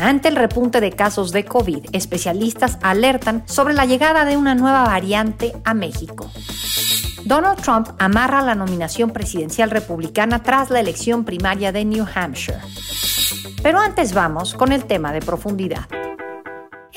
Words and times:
Ante 0.00 0.28
el 0.28 0.36
repunte 0.36 0.80
de 0.80 0.92
casos 0.92 1.32
de 1.32 1.44
COVID, 1.44 1.86
especialistas 1.92 2.78
alertan 2.82 3.42
sobre 3.46 3.74
la 3.74 3.86
llegada 3.86 4.24
de 4.24 4.36
una 4.36 4.54
nueva 4.54 4.82
variante 4.84 5.54
a 5.64 5.72
México. 5.72 6.30
Donald 7.24 7.60
Trump 7.60 7.88
amarra 7.98 8.42
la 8.42 8.54
nominación 8.54 9.10
presidencial 9.10 9.70
republicana 9.70 10.42
tras 10.42 10.70
la 10.70 10.80
elección 10.80 11.24
primaria 11.24 11.72
de 11.72 11.84
New 11.84 12.06
Hampshire. 12.14 12.60
Pero 13.62 13.80
antes 13.80 14.12
vamos 14.12 14.54
con 14.54 14.70
el 14.70 14.84
tema 14.84 15.12
de 15.12 15.20
profundidad. 15.20 15.88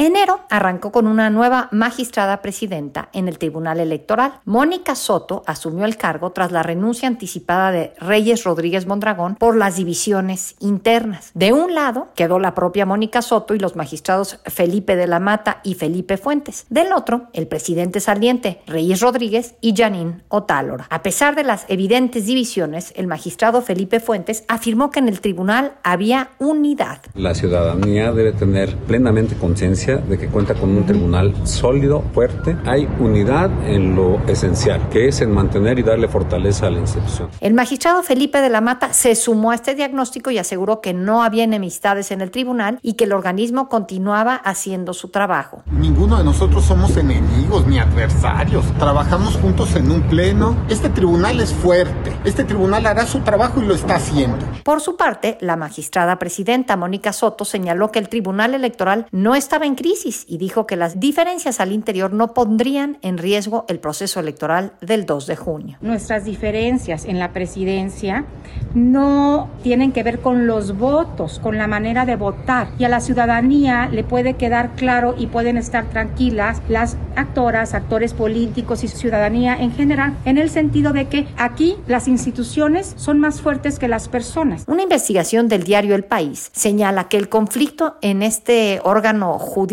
Enero 0.01 0.39
arrancó 0.49 0.93
con 0.93 1.07
una 1.07 1.29
nueva 1.29 1.67
magistrada 1.73 2.41
presidenta 2.41 3.09
en 3.11 3.27
el 3.27 3.37
Tribunal 3.37 3.81
Electoral. 3.81 4.39
Mónica 4.45 4.95
Soto 4.95 5.43
asumió 5.45 5.83
el 5.83 5.97
cargo 5.97 6.31
tras 6.31 6.53
la 6.53 6.63
renuncia 6.63 7.09
anticipada 7.09 7.73
de 7.73 7.93
Reyes 7.99 8.45
Rodríguez 8.45 8.85
Mondragón 8.85 9.35
por 9.35 9.57
las 9.57 9.75
divisiones 9.75 10.55
internas. 10.61 11.31
De 11.33 11.51
un 11.51 11.75
lado 11.75 12.07
quedó 12.15 12.39
la 12.39 12.55
propia 12.55 12.85
Mónica 12.85 13.21
Soto 13.21 13.55
y 13.55 13.59
los 13.59 13.75
magistrados 13.75 14.39
Felipe 14.45 14.95
de 14.95 15.05
la 15.05 15.19
Mata 15.19 15.59
y 15.65 15.73
Felipe 15.73 16.15
Fuentes. 16.15 16.65
Del 16.69 16.93
otro, 16.93 17.27
el 17.33 17.47
presidente 17.47 17.99
saliente 17.99 18.61
Reyes 18.67 19.01
Rodríguez 19.01 19.55
y 19.59 19.75
Janine 19.75 20.21
Otálora. 20.29 20.87
A 20.89 21.03
pesar 21.03 21.35
de 21.35 21.43
las 21.43 21.65
evidentes 21.67 22.25
divisiones, 22.25 22.93
el 22.95 23.07
magistrado 23.07 23.61
Felipe 23.61 23.99
Fuentes 23.99 24.45
afirmó 24.47 24.91
que 24.91 24.99
en 24.99 25.09
el 25.09 25.19
tribunal 25.19 25.73
había 25.83 26.29
unidad. 26.39 27.01
La 27.15 27.35
ciudadanía 27.35 28.13
debe 28.13 28.31
tener 28.31 28.77
plenamente 28.77 29.35
conciencia 29.35 29.88
de 29.97 30.17
que 30.17 30.27
cuenta 30.27 30.53
con 30.53 30.69
un 30.69 30.85
tribunal 30.85 31.33
sólido, 31.45 32.03
fuerte. 32.13 32.57
Hay 32.65 32.87
unidad 32.99 33.49
en 33.67 33.95
lo 33.95 34.19
esencial, 34.27 34.89
que 34.89 35.07
es 35.07 35.21
en 35.21 35.31
mantener 35.31 35.79
y 35.79 35.83
darle 35.83 36.07
fortaleza 36.07 36.67
a 36.67 36.69
la 36.69 36.79
institución. 36.79 37.29
El 37.41 37.53
magistrado 37.53 38.03
Felipe 38.03 38.41
de 38.41 38.49
la 38.49 38.61
Mata 38.61 38.93
se 38.93 39.15
sumó 39.15 39.51
a 39.51 39.55
este 39.55 39.75
diagnóstico 39.75 40.31
y 40.31 40.37
aseguró 40.37 40.81
que 40.81 40.93
no 40.93 41.23
había 41.23 41.43
enemistades 41.43 42.11
en 42.11 42.21
el 42.21 42.31
tribunal 42.31 42.79
y 42.81 42.93
que 42.93 43.05
el 43.05 43.13
organismo 43.13 43.69
continuaba 43.69 44.35
haciendo 44.35 44.93
su 44.93 45.09
trabajo. 45.09 45.63
Ninguno 45.71 46.17
de 46.17 46.23
nosotros 46.23 46.65
somos 46.65 46.95
enemigos 46.97 47.65
ni 47.67 47.79
adversarios. 47.79 48.65
Trabajamos 48.77 49.35
juntos 49.37 49.75
en 49.75 49.91
un 49.91 50.01
pleno. 50.03 50.55
Este 50.69 50.89
tribunal 50.89 51.39
es 51.39 51.53
fuerte. 51.53 52.13
Este 52.23 52.43
tribunal 52.43 52.85
hará 52.85 53.05
su 53.05 53.19
trabajo 53.19 53.61
y 53.61 53.65
lo 53.65 53.73
está 53.73 53.95
haciendo. 53.95 54.45
Por 54.63 54.81
su 54.81 54.97
parte, 54.97 55.37
la 55.41 55.55
magistrada 55.55 56.19
presidenta 56.19 56.77
Mónica 56.77 57.13
Soto 57.13 57.45
señaló 57.45 57.91
que 57.91 57.99
el 57.99 58.09
tribunal 58.09 58.53
electoral 58.53 59.07
no 59.11 59.35
estaba 59.35 59.65
en 59.65 59.75
crisis 59.79 60.25
y 60.27 60.37
dijo 60.37 60.67
que 60.67 60.75
las 60.75 60.99
diferencias 60.99 61.61
al 61.61 61.71
interior 61.71 62.11
no 62.11 62.33
pondrían 62.33 62.97
en 63.01 63.17
riesgo 63.17 63.63
el 63.69 63.79
proceso 63.79 64.19
electoral 64.19 64.73
del 64.81 65.05
2 65.05 65.25
de 65.25 65.37
junio. 65.37 65.77
Nuestras 65.79 66.25
diferencias 66.25 67.05
en 67.05 67.17
la 67.17 67.31
presidencia 67.31 68.25
no 68.75 69.49
tienen 69.63 69.93
que 69.93 70.03
ver 70.03 70.19
con 70.19 70.47
los 70.47 70.77
votos, 70.77 71.39
con 71.39 71.57
la 71.57 71.67
manera 71.67 72.05
de 72.05 72.17
votar. 72.17 72.67
Y 72.77 72.83
a 72.83 72.89
la 72.89 72.99
ciudadanía 72.99 73.87
le 73.89 74.03
puede 74.03 74.33
quedar 74.33 74.75
claro 74.75 75.15
y 75.17 75.27
pueden 75.27 75.55
estar 75.55 75.85
tranquilas 75.85 76.61
las 76.67 76.97
actoras, 77.15 77.73
actores 77.73 78.13
políticos 78.13 78.83
y 78.83 78.89
ciudadanía 78.89 79.55
en 79.55 79.71
general, 79.71 80.17
en 80.25 80.37
el 80.37 80.49
sentido 80.49 80.91
de 80.91 81.07
que 81.07 81.25
aquí 81.37 81.77
las 81.87 82.09
instituciones 82.09 82.95
son 82.97 83.17
más 83.19 83.39
fuertes 83.39 83.79
que 83.79 83.87
las 83.87 84.09
personas. 84.09 84.65
Una 84.67 84.83
investigación 84.83 85.47
del 85.47 85.63
diario 85.63 85.95
El 85.95 86.03
País 86.03 86.49
señala 86.53 87.07
que 87.07 87.15
el 87.15 87.29
conflicto 87.29 87.95
en 88.01 88.23
este 88.23 88.81
órgano 88.83 89.39
judicial 89.39 89.68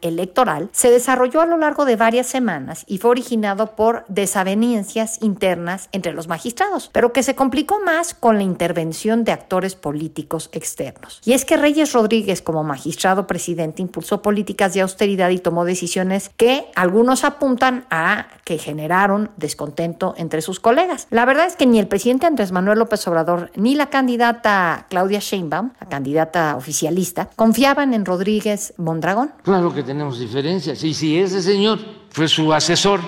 electoral 0.00 0.70
se 0.72 0.90
desarrolló 0.90 1.40
a 1.40 1.46
lo 1.46 1.56
largo 1.56 1.84
de 1.84 1.96
varias 1.96 2.26
semanas 2.26 2.84
y 2.86 2.98
fue 2.98 3.10
originado 3.10 3.74
por 3.76 4.04
desavenencias 4.08 5.22
internas 5.22 5.88
entre 5.92 6.12
los 6.12 6.28
magistrados, 6.28 6.90
pero 6.92 7.12
que 7.12 7.22
se 7.22 7.34
complicó 7.34 7.80
más 7.80 8.14
con 8.14 8.36
la 8.36 8.42
intervención 8.42 9.24
de 9.24 9.32
actores 9.32 9.74
políticos 9.74 10.48
externos. 10.52 11.20
Y 11.24 11.32
es 11.32 11.44
que 11.44 11.56
Reyes 11.56 11.92
Rodríguez, 11.92 12.42
como 12.42 12.64
magistrado 12.64 13.26
presidente, 13.26 13.82
impulsó 13.82 14.22
políticas 14.22 14.74
de 14.74 14.80
austeridad 14.80 15.30
y 15.30 15.38
tomó 15.38 15.64
decisiones 15.64 16.30
que 16.36 16.66
algunos 16.74 17.24
apuntan 17.24 17.86
a 17.90 18.26
que 18.44 18.58
generaron 18.58 19.30
descontento 19.36 20.14
entre 20.16 20.42
sus 20.42 20.60
colegas. 20.60 21.06
La 21.10 21.24
verdad 21.24 21.46
es 21.46 21.56
que 21.56 21.66
ni 21.66 21.78
el 21.78 21.88
presidente 21.88 22.26
Andrés 22.26 22.52
Manuel 22.52 22.78
López 22.78 23.06
Obrador 23.08 23.50
ni 23.56 23.74
la 23.74 23.90
candidata 23.90 24.86
Claudia 24.88 25.18
Sheinbaum, 25.20 25.72
la 25.80 25.88
candidata 25.88 26.56
oficialista, 26.56 27.30
confiaban 27.36 27.94
en 27.94 28.04
Rodríguez 28.04 28.74
Mondragón. 28.76 29.32
Claro 29.42 29.74
que 29.74 29.82
tenemos 29.82 30.18
diferencias. 30.18 30.82
Y 30.84 30.94
si 30.94 31.18
ese 31.18 31.42
señor 31.42 31.78
fue 32.10 32.28
su 32.28 32.52
asesor, 32.52 33.00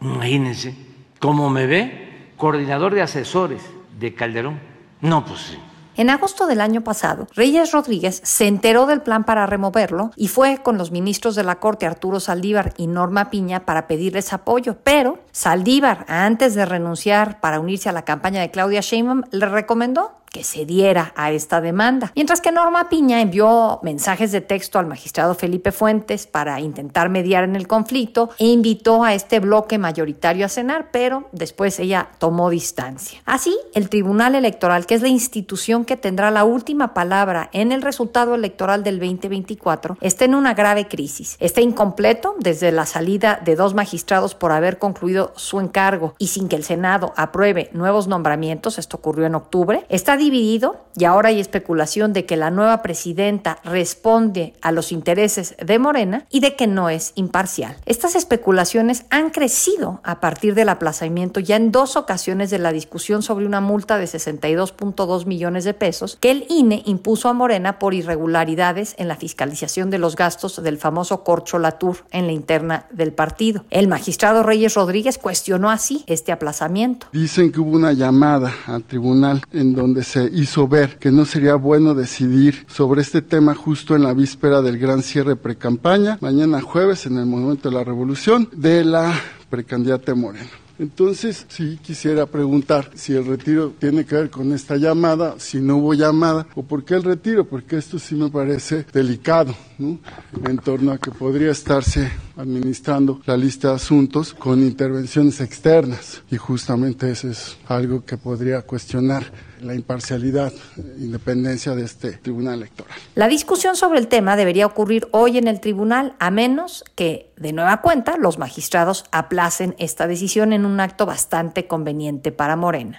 imagínense 0.00 0.74
cómo 1.20 1.50
me 1.50 1.66
ve, 1.66 2.32
coordinador 2.36 2.94
de 2.94 3.02
asesores 3.02 3.62
de 3.98 4.14
Calderón 4.14 4.74
no, 5.04 5.22
pues 5.22 5.40
sí. 5.40 5.58
En 5.96 6.08
agosto 6.08 6.46
del 6.46 6.62
año 6.62 6.82
pasado, 6.82 7.28
Reyes 7.34 7.72
Rodríguez 7.72 8.22
se 8.24 8.48
enteró 8.48 8.86
del 8.86 9.02
plan 9.02 9.24
para 9.24 9.44
removerlo 9.44 10.12
y 10.16 10.28
fue 10.28 10.62
con 10.62 10.78
los 10.78 10.90
ministros 10.90 11.34
de 11.34 11.44
la 11.44 11.60
Corte 11.60 11.84
Arturo 11.84 12.20
Saldívar 12.20 12.72
y 12.78 12.86
Norma 12.86 13.28
Piña 13.28 13.66
para 13.66 13.86
pedirles 13.86 14.32
apoyo, 14.32 14.78
pero 14.82 15.18
Saldívar, 15.34 16.06
antes 16.06 16.54
de 16.54 16.64
renunciar 16.64 17.40
para 17.40 17.58
unirse 17.58 17.88
a 17.88 17.92
la 17.92 18.04
campaña 18.04 18.40
de 18.40 18.52
Claudia 18.52 18.82
Sheinbaum, 18.82 19.22
le 19.32 19.46
recomendó 19.46 20.12
que 20.34 20.42
se 20.42 20.66
diera 20.66 21.12
a 21.14 21.30
esta 21.30 21.60
demanda. 21.60 22.10
Mientras 22.16 22.40
que 22.40 22.50
Norma 22.50 22.88
Piña 22.88 23.20
envió 23.20 23.78
mensajes 23.84 24.32
de 24.32 24.40
texto 24.40 24.80
al 24.80 24.86
magistrado 24.86 25.36
Felipe 25.36 25.70
Fuentes 25.70 26.26
para 26.26 26.58
intentar 26.58 27.08
mediar 27.08 27.44
en 27.44 27.54
el 27.54 27.68
conflicto 27.68 28.30
e 28.38 28.46
invitó 28.46 29.04
a 29.04 29.14
este 29.14 29.38
bloque 29.38 29.78
mayoritario 29.78 30.44
a 30.44 30.48
cenar, 30.48 30.88
pero 30.90 31.28
después 31.30 31.78
ella 31.78 32.08
tomó 32.18 32.50
distancia. 32.50 33.20
Así, 33.26 33.56
el 33.74 33.88
Tribunal 33.88 34.34
Electoral, 34.34 34.86
que 34.86 34.96
es 34.96 35.02
la 35.02 35.08
institución 35.08 35.84
que 35.84 35.96
tendrá 35.96 36.32
la 36.32 36.42
última 36.42 36.94
palabra 36.94 37.48
en 37.52 37.70
el 37.70 37.80
resultado 37.80 38.34
electoral 38.34 38.82
del 38.82 38.98
2024, 38.98 39.98
está 40.00 40.24
en 40.24 40.34
una 40.34 40.52
grave 40.54 40.88
crisis. 40.88 41.36
Está 41.38 41.60
incompleto 41.60 42.34
desde 42.40 42.72
la 42.72 42.86
salida 42.86 43.40
de 43.44 43.54
dos 43.54 43.74
magistrados 43.74 44.34
por 44.34 44.50
haber 44.50 44.80
concluido 44.80 45.23
su 45.36 45.60
encargo 45.60 46.14
y 46.18 46.28
sin 46.28 46.48
que 46.48 46.56
el 46.56 46.64
Senado 46.64 47.12
apruebe 47.16 47.70
nuevos 47.72 48.08
nombramientos, 48.08 48.78
esto 48.78 48.96
ocurrió 48.96 49.26
en 49.26 49.34
octubre, 49.34 49.86
está 49.88 50.16
dividido 50.16 50.84
y 50.96 51.04
ahora 51.04 51.30
hay 51.30 51.40
especulación 51.40 52.12
de 52.12 52.26
que 52.26 52.36
la 52.36 52.50
nueva 52.50 52.82
presidenta 52.82 53.58
responde 53.64 54.54
a 54.60 54.72
los 54.72 54.92
intereses 54.92 55.56
de 55.58 55.78
Morena 55.78 56.26
y 56.30 56.40
de 56.40 56.54
que 56.56 56.66
no 56.66 56.88
es 56.88 57.12
imparcial. 57.14 57.76
Estas 57.86 58.14
especulaciones 58.14 59.06
han 59.10 59.30
crecido 59.30 60.00
a 60.04 60.20
partir 60.20 60.54
del 60.54 60.68
aplazamiento 60.68 61.40
ya 61.40 61.56
en 61.56 61.72
dos 61.72 61.96
ocasiones 61.96 62.50
de 62.50 62.58
la 62.58 62.72
discusión 62.72 63.22
sobre 63.22 63.46
una 63.46 63.60
multa 63.60 63.98
de 63.98 64.04
62.2 64.04 65.26
millones 65.26 65.64
de 65.64 65.74
pesos 65.74 66.18
que 66.20 66.30
el 66.30 66.46
INE 66.48 66.82
impuso 66.86 67.28
a 67.28 67.32
Morena 67.32 67.78
por 67.78 67.94
irregularidades 67.94 68.94
en 68.98 69.08
la 69.08 69.16
fiscalización 69.16 69.90
de 69.90 69.98
los 69.98 70.16
gastos 70.16 70.62
del 70.62 70.78
famoso 70.78 71.24
Corcho 71.24 71.58
Latour 71.58 72.04
en 72.10 72.26
la 72.26 72.32
interna 72.32 72.86
del 72.90 73.12
partido. 73.12 73.64
El 73.70 73.88
magistrado 73.88 74.42
Reyes 74.42 74.74
Rodríguez 74.74 75.13
cuestionó 75.18 75.70
así 75.70 76.04
este 76.06 76.32
aplazamiento. 76.32 77.06
Dicen 77.12 77.52
que 77.52 77.60
hubo 77.60 77.70
una 77.70 77.92
llamada 77.92 78.52
al 78.66 78.84
tribunal 78.84 79.42
en 79.52 79.74
donde 79.74 80.04
se 80.04 80.24
hizo 80.32 80.68
ver 80.68 80.98
que 80.98 81.10
no 81.10 81.24
sería 81.24 81.54
bueno 81.54 81.94
decidir 81.94 82.66
sobre 82.68 83.02
este 83.02 83.22
tema 83.22 83.54
justo 83.54 83.94
en 83.96 84.02
la 84.02 84.12
víspera 84.12 84.62
del 84.62 84.78
gran 84.78 85.02
cierre 85.02 85.36
precampaña, 85.36 86.18
mañana 86.20 86.60
jueves 86.60 87.06
en 87.06 87.18
el 87.18 87.26
Monumento 87.26 87.68
de 87.68 87.76
la 87.76 87.84
Revolución, 87.84 88.48
de 88.52 88.84
la 88.84 89.12
precandidata 89.50 90.14
Moreno. 90.14 90.63
Entonces, 90.78 91.46
sí 91.48 91.78
quisiera 91.80 92.26
preguntar 92.26 92.90
si 92.94 93.14
el 93.14 93.24
retiro 93.24 93.72
tiene 93.78 94.04
que 94.04 94.16
ver 94.16 94.30
con 94.30 94.52
esta 94.52 94.76
llamada, 94.76 95.36
si 95.38 95.60
no 95.60 95.76
hubo 95.76 95.94
llamada, 95.94 96.46
o 96.56 96.64
por 96.64 96.84
qué 96.84 96.94
el 96.94 97.04
retiro, 97.04 97.44
porque 97.44 97.76
esto 97.76 97.98
sí 97.98 98.16
me 98.16 98.28
parece 98.28 98.84
delicado, 98.92 99.54
¿no? 99.78 99.98
En 100.44 100.58
torno 100.58 100.92
a 100.92 100.98
que 100.98 101.12
podría 101.12 101.52
estarse 101.52 102.10
administrando 102.36 103.20
la 103.26 103.36
lista 103.36 103.68
de 103.68 103.74
asuntos 103.74 104.34
con 104.34 104.60
intervenciones 104.60 105.40
externas, 105.40 106.22
y 106.30 106.36
justamente 106.36 107.10
eso 107.10 107.28
es 107.28 107.56
algo 107.66 108.04
que 108.04 108.16
podría 108.16 108.62
cuestionar 108.62 109.53
la 109.60 109.74
imparcialidad, 109.74 110.52
independencia 110.98 111.74
de 111.74 111.84
este 111.84 112.12
tribunal 112.12 112.54
electoral. 112.54 112.96
La 113.14 113.28
discusión 113.28 113.76
sobre 113.76 113.98
el 113.98 114.08
tema 114.08 114.36
debería 114.36 114.66
ocurrir 114.66 115.08
hoy 115.10 115.38
en 115.38 115.48
el 115.48 115.60
tribunal, 115.60 116.14
a 116.18 116.30
menos 116.30 116.84
que, 116.94 117.32
de 117.36 117.52
nueva 117.52 117.80
cuenta, 117.80 118.16
los 118.16 118.38
magistrados 118.38 119.04
aplacen 119.12 119.74
esta 119.78 120.06
decisión 120.06 120.52
en 120.52 120.64
un 120.66 120.80
acto 120.80 121.06
bastante 121.06 121.66
conveniente 121.66 122.32
para 122.32 122.56
Morena. 122.56 122.98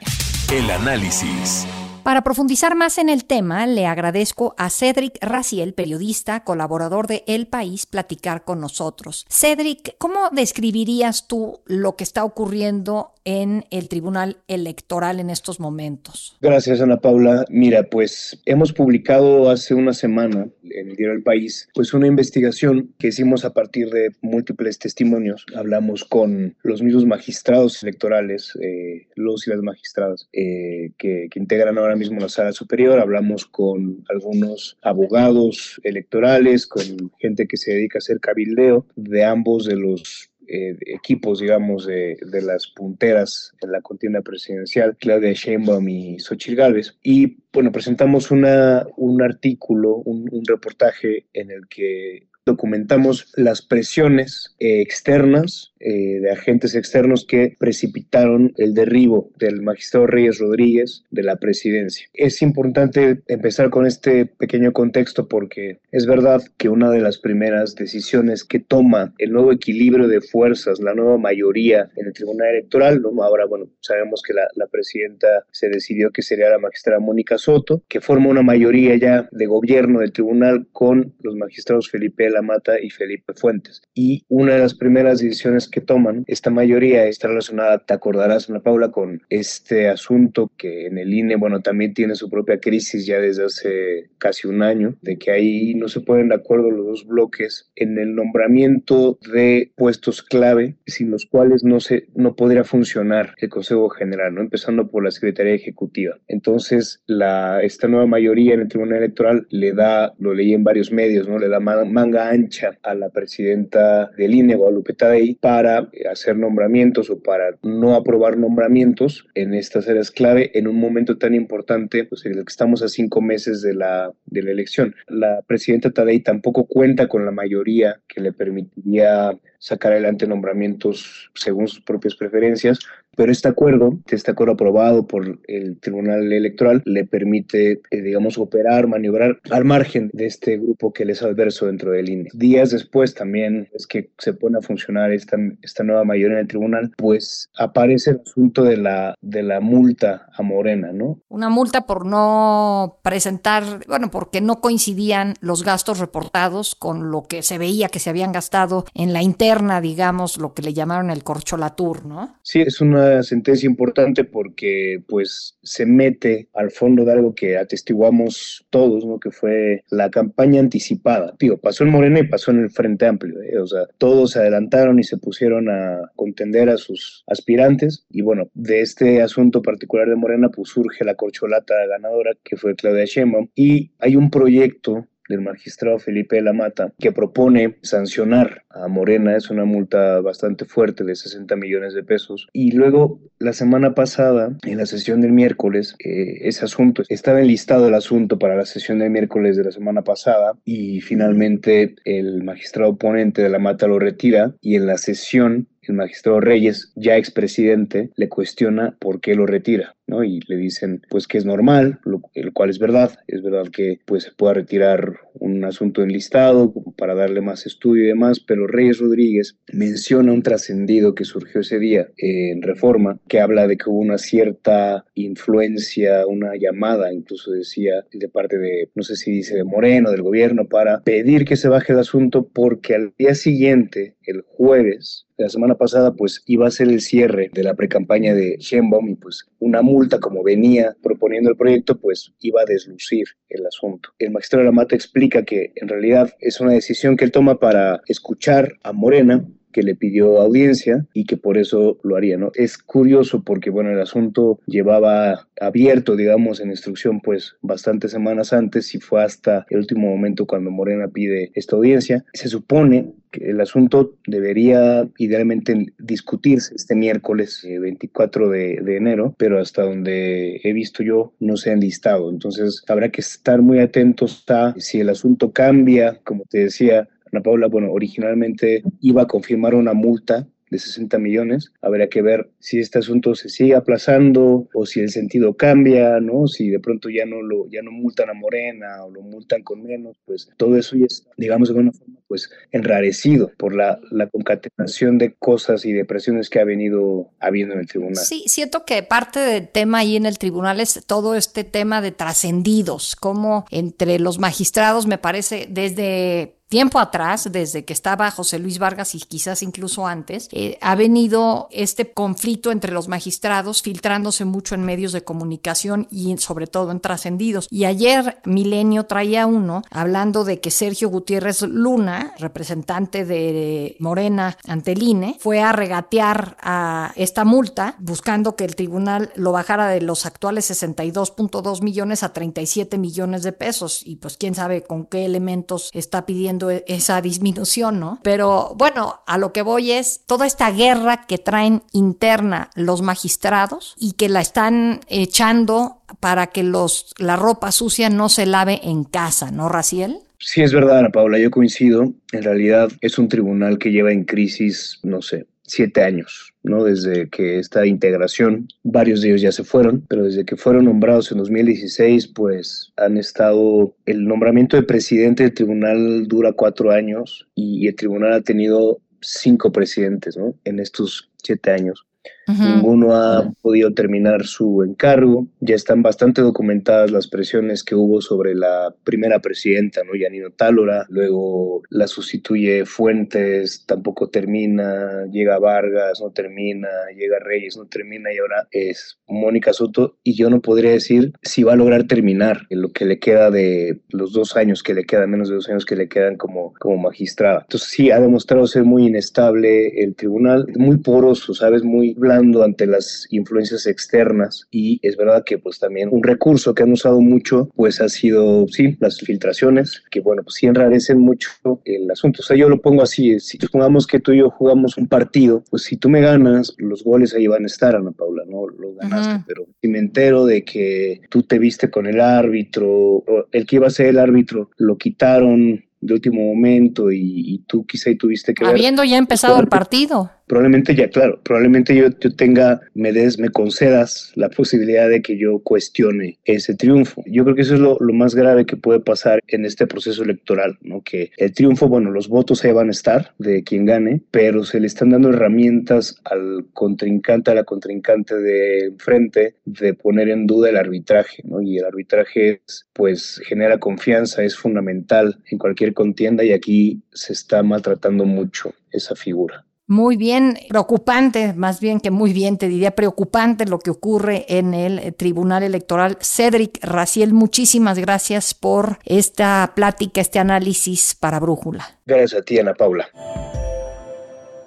El 0.51 0.69
análisis. 0.69 1.67
Para 2.05 2.21
profundizar 2.21 2.75
más 2.75 2.99
en 2.99 3.09
el 3.09 3.25
tema, 3.25 3.65
le 3.65 3.87
agradezco 3.87 4.53
a 4.59 4.69
Cedric 4.69 5.17
Raciel, 5.23 5.73
periodista, 5.73 6.43
colaborador 6.43 7.07
de 7.07 7.23
El 7.25 7.47
País, 7.47 7.87
platicar 7.87 8.43
con 8.43 8.61
nosotros. 8.61 9.25
Cedric, 9.27 9.95
¿cómo 9.97 10.29
describirías 10.31 11.27
tú 11.27 11.61
lo 11.65 11.95
que 11.95 12.03
está 12.03 12.23
ocurriendo 12.23 13.15
en 13.23 13.65
el 13.71 13.89
Tribunal 13.89 14.37
Electoral 14.47 15.19
en 15.19 15.31
estos 15.31 15.59
momentos? 15.59 16.37
Gracias, 16.41 16.79
Ana 16.79 16.97
Paula. 16.97 17.43
Mira, 17.49 17.89
pues 17.89 18.39
hemos 18.45 18.71
publicado 18.71 19.49
hace 19.49 19.73
una 19.73 19.93
semana 19.93 20.47
en 20.63 20.89
el 20.89 20.95
diario 20.95 21.15
El 21.15 21.23
País, 21.23 21.67
pues 21.73 21.95
una 21.95 22.05
investigación 22.05 22.93
que 22.99 23.07
hicimos 23.07 23.45
a 23.45 23.53
partir 23.53 23.89
de 23.89 24.11
múltiples 24.21 24.77
testimonios. 24.77 25.47
Hablamos 25.55 26.05
con 26.05 26.55
los 26.61 26.83
mismos 26.83 27.07
magistrados 27.07 27.81
electorales, 27.81 28.53
eh, 28.61 29.07
los 29.15 29.47
y 29.47 29.49
las 29.49 29.61
magistradas 29.61 30.29
eh, 30.31 30.91
que, 30.99 31.27
que 31.31 31.39
integran 31.39 31.79
ahora 31.79 31.94
mismo 31.95 32.19
la 32.19 32.29
sala 32.29 32.51
superior. 32.51 32.99
Hablamos 32.99 33.45
con 33.45 34.03
algunos 34.09 34.77
abogados 34.81 35.79
electorales, 35.83 36.67
con 36.67 37.11
gente 37.19 37.47
que 37.47 37.57
se 37.57 37.73
dedica 37.73 37.97
a 37.97 37.99
hacer 37.99 38.19
cabildeo 38.19 38.85
de 38.95 39.23
ambos 39.23 39.65
de 39.65 39.75
los 39.75 40.31
eh, 40.47 40.77
equipos, 40.85 41.39
digamos, 41.39 41.87
de, 41.87 42.17
de, 42.21 42.41
las 42.41 42.67
punteras 42.67 43.53
en 43.61 43.71
la 43.71 43.81
contienda 43.81 44.21
presidencial, 44.21 44.95
Claudia 44.97 45.33
Sheinbaum 45.33 45.89
y 45.89 46.19
Xochitl 46.19 46.55
Gálvez. 46.55 46.97
Y, 47.01 47.37
bueno, 47.51 47.71
presentamos 47.71 48.29
una, 48.29 48.85
un 48.95 49.23
artículo, 49.23 49.95
un 49.95 50.43
reportaje 50.45 51.25
en 51.33 51.49
el 51.49 51.67
que 51.67 52.27
documentamos 52.45 53.31
las 53.35 53.61
presiones 53.61 54.55
eh, 54.59 54.81
externas 54.81 55.73
eh, 55.79 56.19
de 56.19 56.31
agentes 56.31 56.75
externos 56.75 57.25
que 57.25 57.55
precipitaron 57.59 58.53
el 58.57 58.73
derribo 58.73 59.29
del 59.37 59.61
magistrado 59.61 60.07
Reyes 60.07 60.39
Rodríguez 60.39 61.03
de 61.09 61.23
la 61.23 61.37
presidencia. 61.37 62.07
Es 62.13 62.41
importante 62.41 63.21
empezar 63.27 63.69
con 63.69 63.85
este 63.85 64.25
pequeño 64.25 64.73
contexto 64.73 65.27
porque 65.27 65.79
es 65.91 66.05
verdad 66.05 66.41
que 66.57 66.69
una 66.69 66.91
de 66.91 67.01
las 67.01 67.17
primeras 67.17 67.75
decisiones 67.75 68.43
que 68.43 68.59
toma 68.59 69.13
el 69.17 69.31
nuevo 69.31 69.51
equilibrio 69.51 70.07
de 70.07 70.21
fuerzas, 70.21 70.79
la 70.79 70.93
nueva 70.93 71.17
mayoría 71.17 71.89
en 71.95 72.07
el 72.07 72.13
Tribunal 72.13 72.49
Electoral, 72.49 73.01
ahora 73.21 73.45
bueno, 73.45 73.67
sabemos 73.81 74.21
que 74.21 74.33
la, 74.33 74.47
la 74.55 74.67
presidenta 74.67 75.27
se 75.51 75.69
decidió 75.69 76.11
que 76.11 76.21
sería 76.21 76.49
la 76.49 76.59
magistrada 76.59 76.99
Mónica 76.99 77.37
Soto, 77.37 77.83
que 77.87 78.01
forma 78.01 78.29
una 78.29 78.43
mayoría 78.43 78.95
ya 78.95 79.27
de 79.31 79.45
gobierno 79.47 79.99
del 79.99 80.11
tribunal 80.11 80.67
con 80.71 81.13
los 81.21 81.35
magistrados 81.35 81.89
Felipe 81.89 82.34
Mata 82.41 82.79
y 82.79 82.89
Felipe 82.89 83.33
Fuentes. 83.33 83.81
Y 83.93 84.25
una 84.27 84.53
de 84.53 84.59
las 84.59 84.73
primeras 84.73 85.19
decisiones 85.19 85.67
que 85.69 85.81
toman, 85.81 86.23
esta 86.27 86.49
mayoría 86.49 87.05
está 87.05 87.27
relacionada, 87.27 87.85
te 87.85 87.93
acordarás, 87.93 88.49
Ana 88.49 88.61
Paula, 88.61 88.91
con 88.91 89.21
este 89.29 89.89
asunto 89.89 90.51
que 90.57 90.87
en 90.87 90.97
el 90.97 91.13
INE, 91.13 91.35
bueno, 91.35 91.61
también 91.61 91.93
tiene 91.93 92.15
su 92.15 92.29
propia 92.29 92.59
crisis 92.59 93.05
ya 93.05 93.19
desde 93.19 93.45
hace 93.45 94.09
casi 94.17 94.47
un 94.47 94.61
año, 94.63 94.95
de 95.01 95.17
que 95.17 95.31
ahí 95.31 95.73
no 95.75 95.87
se 95.87 96.01
ponen 96.01 96.29
de 96.29 96.35
acuerdo 96.35 96.71
los 96.71 96.85
dos 96.85 97.07
bloques 97.07 97.71
en 97.75 97.97
el 97.97 98.15
nombramiento 98.15 99.17
de 99.33 99.71
puestos 99.75 100.21
clave, 100.21 100.75
sin 100.85 101.11
los 101.11 101.25
cuales 101.25 101.63
no, 101.63 101.79
se, 101.79 102.07
no 102.15 102.35
podría 102.35 102.63
funcionar 102.63 103.33
el 103.37 103.49
Consejo 103.49 103.89
General, 103.89 104.33
¿no? 104.33 104.41
empezando 104.41 104.89
por 104.89 105.03
la 105.03 105.11
Secretaría 105.11 105.53
Ejecutiva. 105.53 106.17
Entonces, 106.27 107.01
la, 107.05 107.61
esta 107.61 107.87
nueva 107.87 108.05
mayoría 108.05 108.53
en 108.53 108.61
el 108.61 108.67
Tribunal 108.67 108.99
Electoral 108.99 109.47
le 109.49 109.73
da, 109.73 110.13
lo 110.19 110.33
leí 110.33 110.53
en 110.53 110.63
varios 110.63 110.91
medios, 110.91 111.27
¿no? 111.27 111.39
le 111.39 111.49
da 111.49 111.59
manga 111.59 112.24
ancha 112.29 112.77
a 112.83 112.93
la 112.93 113.09
presidenta 113.09 114.09
del 114.17 114.35
INE, 114.35 114.55
Guadalupe 114.55 114.93
Tadei, 114.93 115.35
para 115.35 115.89
hacer 116.09 116.37
nombramientos 116.37 117.09
o 117.09 117.21
para 117.21 117.57
no 117.63 117.95
aprobar 117.95 118.37
nombramientos 118.37 119.27
en 119.35 119.53
estas 119.53 119.87
áreas 119.87 120.11
clave 120.11 120.51
en 120.53 120.67
un 120.67 120.79
momento 120.79 121.17
tan 121.17 121.33
importante, 121.33 122.05
pues 122.05 122.25
en 122.25 122.33
el 122.33 122.45
que 122.45 122.51
estamos 122.51 122.81
a 122.81 122.87
cinco 122.87 123.21
meses 123.21 123.61
de 123.61 123.73
la, 123.73 124.11
de 124.25 124.43
la 124.43 124.51
elección. 124.51 124.95
La 125.07 125.41
presidenta 125.47 125.91
Tadei 125.91 126.19
tampoco 126.19 126.65
cuenta 126.65 127.07
con 127.07 127.25
la 127.25 127.31
mayoría 127.31 128.01
que 128.07 128.21
le 128.21 128.33
permitiría 128.33 129.37
sacar 129.65 129.93
adelante 129.93 130.27
nombramientos 130.27 131.31
según 131.33 131.67
sus 131.67 131.81
propias 131.81 132.15
preferencias, 132.15 132.77
pero 133.15 133.31
este 133.31 133.47
acuerdo, 133.47 133.97
este 134.07 134.31
acuerdo 134.31 134.53
aprobado 134.53 135.07
por 135.07 135.39
el 135.47 135.79
Tribunal 135.79 136.31
Electoral, 136.31 136.81
le 136.85 137.05
permite, 137.05 137.81
eh, 137.89 138.01
digamos, 138.01 138.37
operar, 138.37 138.87
maniobrar 138.87 139.39
al 139.49 139.65
margen 139.65 140.09
de 140.13 140.25
este 140.25 140.57
grupo 140.57 140.93
que 140.93 141.05
les 141.05 141.15
es 141.15 141.23
adverso 141.23 141.67
dentro 141.67 141.91
del 141.91 142.09
INE. 142.09 142.29
Días 142.33 142.71
después 142.71 143.13
también 143.13 143.69
es 143.73 143.87
que 143.87 144.09
se 144.17 144.33
pone 144.33 144.57
a 144.57 144.61
funcionar 144.61 145.13
esta, 145.13 145.37
esta 145.61 145.83
nueva 145.83 146.03
mayoría 146.03 146.35
en 146.35 146.41
el 146.41 146.47
tribunal, 146.47 146.91
pues 146.97 147.49
aparece 147.57 148.11
el 148.11 148.21
asunto 148.25 148.63
de 148.63 148.75
la, 148.75 149.15
de 149.21 149.43
la 149.43 149.61
multa 149.61 150.27
a 150.33 150.41
Morena, 150.41 150.91
¿no? 150.91 151.21
Una 151.29 151.49
multa 151.49 151.85
por 151.85 152.05
no 152.05 152.99
presentar, 153.01 153.63
bueno, 153.87 154.11
porque 154.11 154.41
no 154.41 154.59
coincidían 154.59 155.35
los 155.39 155.63
gastos 155.63 155.99
reportados 155.99 156.75
con 156.75 157.11
lo 157.11 157.23
que 157.23 157.43
se 157.43 157.57
veía 157.57 157.87
que 157.87 157.99
se 157.99 158.09
habían 158.09 158.33
gastado 158.33 158.83
en 158.93 159.13
la 159.13 159.21
interna, 159.21 159.54
digamos, 159.81 160.37
lo 160.37 160.53
que 160.53 160.61
le 160.61 160.73
llamaron 160.73 161.09
el 161.09 161.23
corcholatur, 161.23 162.05
¿no? 162.05 162.37
Sí, 162.41 162.61
es 162.61 162.81
una 162.81 163.23
sentencia 163.23 163.67
importante 163.67 164.23
porque 164.23 165.03
pues 165.07 165.57
se 165.63 165.85
mete 165.85 166.49
al 166.53 166.71
fondo 166.71 167.05
de 167.05 167.13
algo 167.13 167.33
que 167.33 167.57
atestiguamos 167.57 168.65
todos, 168.69 169.05
¿no? 169.05 169.19
que 169.19 169.31
fue 169.31 169.83
la 169.89 170.09
campaña 170.09 170.59
anticipada. 170.59 171.35
Digo, 171.39 171.57
pasó 171.57 171.83
en 171.83 171.91
Morena 171.91 172.19
y 172.19 172.27
pasó 172.27 172.51
en 172.51 172.63
el 172.63 172.69
Frente 172.69 173.05
Amplio, 173.05 173.41
¿eh? 173.41 173.57
o 173.57 173.67
sea, 173.67 173.87
todos 173.97 174.31
se 174.31 174.39
adelantaron 174.39 174.99
y 174.99 175.03
se 175.03 175.17
pusieron 175.17 175.69
a 175.69 176.11
contender 176.15 176.69
a 176.69 176.77
sus 176.77 177.23
aspirantes 177.27 178.05
y 178.09 178.21
bueno, 178.21 178.49
de 178.53 178.81
este 178.81 179.21
asunto 179.21 179.61
particular 179.61 180.09
de 180.09 180.15
Morena 180.15 180.49
pues 180.49 180.69
surge 180.69 181.05
la 181.05 181.15
corcholata 181.15 181.75
ganadora 181.87 182.31
que 182.43 182.57
fue 182.57 182.75
Claudia 182.75 183.05
Sheinbaum 183.05 183.49
y 183.55 183.91
hay 183.99 184.15
un 184.15 184.29
proyecto 184.29 185.07
del 185.29 185.41
magistrado 185.41 185.99
Felipe 185.99 186.37
de 186.37 186.41
la 186.41 186.53
Mata, 186.53 186.93
que 186.99 187.11
propone 187.11 187.77
sancionar 187.81 188.63
a 188.69 188.87
Morena, 188.87 189.35
es 189.35 189.49
una 189.49 189.65
multa 189.65 190.19
bastante 190.21 190.65
fuerte 190.65 191.03
de 191.03 191.15
60 191.15 191.55
millones 191.55 191.93
de 191.93 192.03
pesos. 192.03 192.47
Y 192.53 192.71
luego, 192.71 193.19
la 193.39 193.53
semana 193.53 193.95
pasada, 193.95 194.57
en 194.63 194.77
la 194.77 194.85
sesión 194.85 195.21
del 195.21 195.31
miércoles, 195.31 195.95
eh, 196.03 196.39
ese 196.41 196.65
asunto, 196.65 197.03
estaba 197.09 197.41
enlistado 197.41 197.87
el 197.87 197.93
asunto 197.93 198.37
para 198.39 198.55
la 198.55 198.65
sesión 198.65 198.99
del 198.99 199.09
miércoles 199.09 199.57
de 199.57 199.63
la 199.63 199.71
semana 199.71 200.03
pasada 200.03 200.53
y 200.63 201.01
finalmente 201.01 201.95
el 202.05 202.43
magistrado 202.43 202.97
ponente 202.97 203.41
de 203.41 203.49
la 203.49 203.59
Mata 203.59 203.87
lo 203.87 203.99
retira 203.99 204.55
y 204.61 204.75
en 204.75 204.87
la 204.87 204.97
sesión 204.97 205.67
el 205.91 205.97
magistrado 205.97 206.39
Reyes, 206.39 206.91
ya 206.95 207.17
expresidente, 207.17 208.11
le 208.15 208.29
cuestiona 208.29 208.95
por 208.99 209.19
qué 209.21 209.35
lo 209.35 209.45
retira. 209.45 209.95
¿no? 210.07 210.23
Y 210.23 210.39
le 210.47 210.57
dicen 210.57 211.01
pues 211.09 211.27
que 211.27 211.37
es 211.37 211.45
normal, 211.45 211.99
lo, 212.03 212.21
el 212.33 212.53
cual 212.53 212.69
es 212.69 212.79
verdad, 212.79 213.17
es 213.27 213.41
verdad 213.41 213.67
que 213.71 213.99
pues 214.05 214.23
se 214.23 214.31
pueda 214.31 214.53
retirar 214.53 215.19
un 215.33 215.63
asunto 215.65 216.03
enlistado 216.03 216.73
para 216.97 217.15
darle 217.15 217.41
más 217.41 217.65
estudio 217.65 218.03
y 218.03 218.07
demás, 218.07 218.39
pero 218.39 218.67
Reyes 218.67 218.99
Rodríguez 218.99 219.57
menciona 219.71 220.31
un 220.31 220.43
trascendido 220.43 221.15
que 221.15 221.25
surgió 221.25 221.61
ese 221.61 221.79
día 221.79 222.07
en 222.17 222.61
Reforma, 222.61 223.19
que 223.27 223.39
habla 223.39 223.67
de 223.67 223.77
que 223.77 223.89
hubo 223.89 223.99
una 223.99 224.17
cierta 224.17 225.05
influencia, 225.15 226.25
una 226.27 226.55
llamada, 226.55 227.13
incluso 227.13 227.51
decía, 227.51 228.05
de 228.11 228.29
parte 228.29 228.57
de, 228.57 228.89
no 228.95 229.03
sé 229.03 229.15
si 229.15 229.31
dice 229.31 229.55
de 229.55 229.63
Moreno, 229.63 230.11
del 230.11 230.21
gobierno, 230.21 230.67
para 230.67 231.01
pedir 231.01 231.45
que 231.45 231.55
se 231.55 231.69
baje 231.69 231.93
el 231.93 231.99
asunto 231.99 232.47
porque 232.53 232.95
al 232.95 233.13
día 233.17 233.35
siguiente, 233.35 234.15
el 234.23 234.41
jueves, 234.41 235.24
la 235.37 235.49
semana 235.49 235.75
pasada, 235.75 236.13
pues 236.13 236.41
iba 236.45 236.67
a 236.67 236.71
ser 236.71 236.87
el 236.87 237.01
cierre 237.01 237.49
de 237.53 237.63
la 237.63 237.73
precampaña 237.73 238.33
de 238.33 238.57
Sheinbaum 238.59 239.09
y 239.09 239.15
pues 239.15 239.45
una 239.59 239.81
multa 239.81 240.19
como 240.19 240.43
venía 240.43 240.95
proponiendo 241.01 241.49
el 241.49 241.57
proyecto, 241.57 241.99
pues 241.99 242.33
iba 242.39 242.61
a 242.61 242.65
deslucir 242.65 243.27
el 243.49 243.65
asunto. 243.65 244.09
El 244.19 244.31
magistrado 244.31 244.61
de 244.61 244.67
la 244.67 244.71
Mata 244.71 244.95
explica 244.95 245.43
que 245.43 245.73
en 245.75 245.87
realidad 245.87 246.33
es 246.39 246.59
una 246.61 246.71
decisión 246.71 247.17
que 247.17 247.25
él 247.25 247.31
toma 247.31 247.59
para 247.59 248.01
escuchar 248.07 248.73
a 248.83 248.93
Morena 248.93 249.45
que 249.75 249.83
le 249.83 249.93
pidió 249.93 250.39
audiencia 250.39 251.05
y 251.13 251.25
que 251.25 251.35
por 251.35 251.57
eso 251.57 251.99
lo 252.01 252.15
haría, 252.15 252.37
¿no? 252.37 252.49
Es 252.55 252.77
curioso 252.77 253.43
porque, 253.43 253.69
bueno, 253.69 253.91
el 253.91 253.99
asunto 253.99 254.61
llevaba 254.67 255.49
abierto, 255.59 256.15
digamos, 256.15 256.61
en 256.61 256.69
instrucción, 256.69 257.19
pues 257.19 257.57
bastantes 257.61 258.11
semanas 258.11 258.53
antes 258.53 258.95
y 258.95 259.01
fue 259.01 259.21
hasta 259.21 259.65
el 259.69 259.79
último 259.79 260.07
momento 260.07 260.45
cuando 260.45 260.71
Morena 260.71 261.09
pide 261.09 261.51
esta 261.55 261.75
audiencia. 261.75 262.23
Se 262.31 262.47
supone 262.47 263.11
que 263.31 263.49
el 263.49 263.59
asunto 263.59 264.15
debería 264.25 265.09
idealmente 265.17 265.93
discutirse 265.99 266.73
este 266.73 266.95
miércoles 266.95 267.67
24 267.67 268.53
eh, 268.53 268.57
de, 268.57 268.81
de 268.81 268.95
enero, 268.95 269.35
pero 269.37 269.59
hasta 269.59 269.83
donde 269.83 270.61
he 270.63 270.71
visto 270.71 271.03
yo 271.03 271.33
no 271.41 271.57
se 271.57 271.71
han 271.71 271.81
listado. 271.81 272.29
Entonces 272.29 272.81
habrá 272.87 273.09
que 273.09 273.19
estar 273.19 273.61
muy 273.61 273.79
atentos 273.79 274.45
a 274.47 274.73
si 274.77 275.01
el 275.01 275.09
asunto 275.09 275.51
cambia, 275.51 276.21
como 276.23 276.45
te 276.49 276.59
decía, 276.59 277.09
Paula, 277.41 277.67
bueno, 277.67 277.91
originalmente 277.91 278.83
iba 279.01 279.23
a 279.23 279.27
confirmar 279.27 279.75
una 279.75 279.93
multa 279.93 280.47
de 280.69 280.79
60 280.79 281.17
millones. 281.19 281.71
Habría 281.81 282.09
que 282.09 282.21
ver 282.21 282.49
si 282.59 282.79
este 282.79 282.99
asunto 282.99 283.35
se 283.35 283.49
sigue 283.49 283.75
aplazando 283.75 284.67
o 284.73 284.85
si 284.85 284.99
el 284.99 285.09
sentido 285.09 285.55
cambia, 285.55 286.19
¿no? 286.19 286.47
Si 286.47 286.69
de 286.69 286.79
pronto 286.79 287.09
ya 287.09 287.25
no 287.25 287.41
lo 287.41 287.67
ya 287.69 287.81
no 287.81 287.91
multan 287.91 288.29
a 288.29 288.33
Morena 288.33 289.03
o 289.03 289.11
lo 289.11 289.21
multan 289.21 289.63
con 289.63 289.83
menos, 289.83 290.17
pues 290.25 290.49
todo 290.57 290.77
eso 290.77 290.95
ya 290.95 291.05
está, 291.05 291.29
digamos, 291.37 291.69
de 291.69 291.73
alguna 291.73 291.91
forma, 291.91 292.19
pues 292.27 292.49
enrarecido 292.71 293.51
por 293.57 293.75
la, 293.75 293.99
la 294.11 294.27
concatenación 294.27 295.17
de 295.17 295.33
cosas 295.35 295.85
y 295.85 295.93
de 295.93 296.05
presiones 296.05 296.49
que 296.49 296.59
ha 296.59 296.65
venido 296.65 297.29
habiendo 297.39 297.75
en 297.75 297.81
el 297.81 297.87
tribunal. 297.87 298.15
Sí, 298.15 298.43
siento 298.47 298.85
que 298.85 299.03
parte 299.03 299.39
del 299.39 299.67
tema 299.67 299.99
ahí 299.99 300.15
en 300.15 300.25
el 300.25 300.37
tribunal 300.37 300.79
es 300.79 301.05
todo 301.05 301.35
este 301.35 301.63
tema 301.63 302.01
de 302.01 302.11
trascendidos, 302.11 303.15
como 303.15 303.65
entre 303.69 304.19
los 304.19 304.39
magistrados 304.39 305.05
me 305.05 305.17
parece 305.17 305.67
desde 305.69 306.54
tiempo 306.67 306.99
atrás, 306.99 307.49
desde 307.51 307.85
que 307.85 307.93
estaba 307.93 308.31
José 308.31 308.59
Luis 308.59 308.79
Vargas 308.79 309.13
y 309.15 309.19
quizás 309.19 309.61
incluso 309.61 310.07
antes, 310.07 310.49
eh, 310.51 310.77
ha 310.81 310.95
venido 310.95 311.67
este 311.71 312.11
conflicto 312.11 312.71
entre 312.71 312.91
los 312.91 313.07
magistrados 313.07 313.81
filtrándose 313.81 314.45
mucho 314.45 314.75
en 314.75 314.83
medios 314.83 315.11
de 315.11 315.23
comunicación 315.23 316.07
y 316.09 316.35
sobre 316.37 316.67
todo 316.67 316.91
en 316.91 316.99
trascendidos. 316.99 317.67
Y 317.69 317.85
ayer 317.85 318.39
Milenio 318.45 319.05
traía 319.05 319.45
uno 319.45 319.83
hablando 319.91 320.43
de 320.43 320.59
que 320.59 320.71
Sergio 320.71 321.09
Gutiérrez 321.09 321.61
Luna, 321.61 322.33
representante 322.39 323.25
de 323.25 323.95
Morena 323.99 324.57
ante 324.67 324.93
el 324.93 325.03
INE, 325.03 325.37
fue 325.39 325.61
a 325.61 325.71
regatear 325.71 326.57
a 326.61 327.13
esta 327.15 327.45
multa 327.45 327.95
buscando 327.99 328.55
que 328.55 328.65
el 328.65 328.75
tribunal 328.75 329.31
lo 329.35 329.51
bajara 329.51 329.87
de 329.87 330.01
los 330.01 330.25
actuales 330.25 330.69
62.2 330.71 331.83
millones 331.83 332.23
a 332.23 332.33
37 332.33 332.97
millones 332.97 333.43
de 333.43 333.51
pesos. 333.51 334.01
Y 334.05 334.15
pues 334.15 334.37
quién 334.37 334.55
sabe 334.55 334.83
con 334.83 335.05
qué 335.05 335.25
elementos 335.25 335.89
está 335.93 336.25
pidiendo 336.25 336.54
e-, 336.63 336.83
esa 336.87 337.21
disminución, 337.21 337.99
¿no? 337.99 338.19
Pero 338.23 338.73
bueno, 338.77 339.21
a 339.27 339.37
lo 339.37 339.53
que 339.53 339.61
voy 339.61 339.91
es 339.91 340.21
toda 340.25 340.45
esta 340.45 340.71
guerra 340.71 341.25
que 341.27 341.37
traen 341.37 341.83
interna 341.91 342.69
los 342.75 343.01
magistrados 343.01 343.95
y 343.97 344.13
que 344.13 344.29
la 344.29 344.41
están 344.41 345.01
echando 345.07 346.01
para 346.19 346.47
que 346.47 346.63
los, 346.63 347.13
la 347.17 347.35
ropa 347.35 347.71
sucia 347.71 348.09
no 348.09 348.29
se 348.29 348.45
lave 348.45 348.81
en 348.83 349.03
casa, 349.03 349.51
¿no, 349.51 349.69
Raciel? 349.69 350.19
Sí, 350.39 350.61
es 350.61 350.73
verdad, 350.73 350.99
Ana 350.99 351.09
Paula, 351.09 351.39
yo 351.39 351.49
coincido. 351.49 352.13
En 352.31 352.43
realidad 352.43 352.89
es 353.01 353.17
un 353.17 353.27
tribunal 353.27 353.77
que 353.77 353.91
lleva 353.91 354.11
en 354.11 354.25
crisis, 354.25 354.99
no 355.03 355.21
sé, 355.21 355.47
siete 355.67 356.03
años, 356.03 356.53
¿no? 356.63 356.83
Desde 356.83 357.29
que 357.29 357.59
esta 357.59 357.85
integración, 357.85 358.67
varios 358.83 359.21
de 359.21 359.29
ellos 359.29 359.41
ya 359.41 359.51
se 359.51 359.63
fueron, 359.63 360.05
pero 360.07 360.23
desde 360.23 360.45
que 360.45 360.55
fueron 360.55 360.85
nombrados 360.85 361.31
en 361.31 361.39
2016, 361.39 362.27
pues 362.27 362.93
han 362.97 363.17
estado, 363.17 363.95
el 364.05 364.25
nombramiento 364.27 364.77
de 364.77 364.83
presidente 364.83 365.43
del 365.43 365.53
tribunal 365.53 366.27
dura 366.27 366.53
cuatro 366.53 366.91
años 366.91 367.47
y 367.55 367.87
el 367.87 367.95
tribunal 367.95 368.33
ha 368.33 368.41
tenido 368.41 369.01
cinco 369.21 369.71
presidentes, 369.71 370.37
¿no? 370.37 370.55
En 370.63 370.79
estos 370.79 371.29
siete 371.43 371.71
años. 371.71 372.05
Ninguno 372.47 373.15
ha 373.15 373.51
podido 373.61 373.93
terminar 373.93 374.45
su 374.45 374.83
encargo. 374.83 375.47
Ya 375.61 375.75
están 375.75 376.03
bastante 376.03 376.41
documentadas 376.41 377.11
las 377.11 377.27
presiones 377.27 377.83
que 377.83 377.95
hubo 377.95 378.21
sobre 378.21 378.53
la 378.53 378.93
primera 379.03 379.39
presidenta, 379.39 380.01
¿no? 380.03 380.15
Yanino 380.15 380.51
Tálora. 380.51 381.05
Luego 381.09 381.81
la 381.89 382.07
sustituye 382.07 382.85
Fuentes, 382.85 383.85
tampoco 383.87 384.29
termina. 384.29 385.25
Llega 385.31 385.57
Vargas, 385.57 386.21
no 386.21 386.31
termina. 386.31 386.87
Llega 387.17 387.39
Reyes, 387.39 387.77
no 387.77 387.85
termina. 387.85 388.31
Y 388.31 388.37
ahora 388.37 388.67
es 388.71 389.17
Mónica 389.27 389.73
Soto. 389.73 390.17
Y 390.23 390.35
yo 390.35 390.49
no 390.49 390.61
podría 390.61 390.91
decir 390.91 391.33
si 391.41 391.63
va 391.63 391.73
a 391.73 391.77
lograr 391.77 392.03
terminar 392.03 392.67
en 392.69 392.81
lo 392.81 392.91
que 392.91 393.05
le 393.05 393.19
queda 393.19 393.49
de 393.49 394.01
los 394.09 394.33
dos 394.33 394.55
años 394.55 394.83
que 394.83 394.93
le 394.93 395.05
quedan, 395.05 395.31
menos 395.31 395.49
de 395.49 395.55
dos 395.55 395.69
años 395.69 395.85
que 395.85 395.95
le 395.95 396.07
quedan 396.07 396.37
como, 396.37 396.73
como 396.79 396.97
magistrada. 396.97 397.61
Entonces 397.63 397.89
sí, 397.89 398.11
ha 398.11 398.19
demostrado 398.19 398.67
ser 398.67 398.83
muy 398.83 399.07
inestable 399.07 400.03
el 400.03 400.15
tribunal, 400.15 400.67
muy 400.77 400.97
poroso, 400.97 401.53
¿sabes? 401.53 401.83
Muy 401.83 402.13
blanco 402.13 402.34
ante 402.35 402.87
las 402.87 403.27
influencias 403.29 403.85
externas 403.87 404.67
y 404.71 404.99
es 405.01 405.17
verdad 405.17 405.43
que 405.45 405.57
pues 405.57 405.79
también 405.79 406.09
un 406.11 406.23
recurso 406.23 406.73
que 406.73 406.83
han 406.83 406.91
usado 406.91 407.21
mucho 407.21 407.69
pues 407.75 408.01
ha 408.01 408.09
sido 408.09 408.67
sí 408.67 408.97
las 408.99 409.19
filtraciones 409.19 410.03
que 410.11 410.21
bueno 410.21 410.43
pues 410.43 410.55
sí 410.55 410.65
enrarecen 410.65 411.19
mucho 411.19 411.49
el 411.85 412.09
asunto. 412.09 412.41
O 412.41 412.45
sea 412.45 412.57
yo 412.57 412.69
lo 412.69 412.81
pongo 412.81 413.03
así 413.03 413.39
si 413.39 413.57
supongamos 413.57 414.07
que 414.07 414.19
tú 414.19 414.31
y 414.31 414.39
yo 414.39 414.49
jugamos 414.49 414.97
un 414.97 415.07
partido 415.07 415.63
pues 415.69 415.83
si 415.83 415.97
tú 415.97 416.09
me 416.09 416.21
ganas 416.21 416.73
los 416.77 417.03
goles 417.03 417.33
ahí 417.33 417.47
van 417.47 417.63
a 417.63 417.67
estar 417.67 417.95
Ana 417.95 418.11
Paula 418.11 418.43
no 418.47 418.67
los 418.67 418.95
ganaste 418.97 419.43
pero 419.47 419.67
si 419.81 419.87
me 419.87 419.99
entero 419.99 420.45
de 420.45 420.63
que 420.63 421.21
tú 421.29 421.43
te 421.43 421.59
viste 421.59 421.89
con 421.89 422.07
el 422.07 422.19
árbitro 422.19 423.23
el 423.51 423.65
que 423.65 423.75
iba 423.77 423.87
a 423.87 423.91
ser 423.91 424.07
el 424.07 424.19
árbitro 424.19 424.69
lo 424.77 424.97
quitaron 424.97 425.83
de 426.05 426.13
último 426.13 426.41
momento 426.41 427.11
y, 427.11 427.63
tú 427.67 427.85
quizá 427.85 428.09
y 428.09 428.15
tuviste 428.15 428.53
que 428.53 428.65
Habiendo 428.65 429.03
ya 429.03 429.17
empezado 429.17 429.59
el 429.59 429.67
partido 429.67 430.31
probablemente 430.47 430.95
ya, 430.95 431.09
claro, 431.09 431.39
probablemente 431.43 431.95
yo, 431.95 432.07
yo 432.19 432.35
tenga, 432.35 432.81
me 432.93 433.11
des, 433.11 433.39
me 433.39 433.49
concedas 433.49 434.31
la 434.35 434.49
posibilidad 434.49 435.09
de 435.09 435.21
que 435.21 435.37
yo 435.37 435.59
cuestione 435.59 436.37
ese 436.45 436.75
triunfo. 436.75 437.23
Yo 437.25 437.43
creo 437.43 437.55
que 437.55 437.61
eso 437.61 437.75
es 437.75 437.79
lo, 437.79 437.97
lo, 437.99 438.13
más 438.13 438.35
grave 438.35 438.65
que 438.65 438.77
puede 438.77 438.99
pasar 438.99 439.41
en 439.47 439.65
este 439.65 439.87
proceso 439.87 440.23
electoral, 440.23 440.77
¿no? 440.81 441.01
Que 441.01 441.31
el 441.37 441.53
triunfo, 441.53 441.87
bueno, 441.87 442.11
los 442.11 442.29
votos 442.29 442.63
ahí 442.63 442.71
van 442.71 442.87
a 442.87 442.91
estar 442.91 443.33
de 443.37 443.63
quien 443.63 443.85
gane, 443.85 444.21
pero 444.31 444.63
se 444.63 444.79
le 444.79 444.87
están 444.87 445.09
dando 445.09 445.29
herramientas 445.29 446.21
al 446.23 446.67
contrincante, 446.73 447.51
a 447.51 447.55
la 447.55 447.63
contrincante 447.63 448.35
de 448.35 448.85
enfrente 448.85 449.55
de 449.65 449.93
poner 449.93 450.29
en 450.29 450.47
duda 450.47 450.69
el 450.69 450.77
arbitraje, 450.77 451.43
¿no? 451.45 451.61
Y 451.61 451.77
el 451.77 451.85
arbitraje, 451.85 452.61
pues, 452.93 453.41
genera 453.45 453.79
confianza, 453.79 454.43
es 454.43 454.55
fundamental 454.55 455.39
en 455.49 455.57
cualquier 455.57 455.93
contienda 455.93 456.43
y 456.43 456.51
aquí 456.51 457.01
se 457.11 457.33
está 457.33 457.63
maltratando 457.63 458.25
mucho 458.25 458.73
esa 458.91 459.15
figura. 459.15 459.65
Muy 459.87 460.17
bien, 460.17 460.57
preocupante, 460.67 461.53
más 461.53 461.79
bien 461.79 461.99
que 461.99 462.09
muy 462.09 462.33
bien, 462.33 462.57
te 462.57 462.67
diría 462.67 462.91
preocupante 462.91 463.65
lo 463.65 463.77
que 463.77 463.91
ocurre 463.91 464.45
en 464.49 464.73
el 464.73 464.97
eh, 464.97 465.11
Tribunal 465.11 465.61
Electoral. 465.61 466.17
Cedric 466.21 466.83
Raciel, 466.83 467.33
muchísimas 467.33 467.99
gracias 467.99 468.55
por 468.55 468.97
esta 469.05 469.73
plática, 469.75 470.21
este 470.21 470.39
análisis 470.39 471.13
para 471.13 471.39
Brújula. 471.39 471.99
Gracias 472.05 472.41
a 472.41 472.43
ti, 472.43 472.57
Ana 472.57 472.73
Paula. 472.73 473.07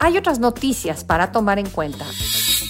Hay 0.00 0.16
otras 0.16 0.38
noticias 0.38 1.02
para 1.02 1.32
tomar 1.32 1.58
en 1.58 1.68
cuenta. 1.68 2.04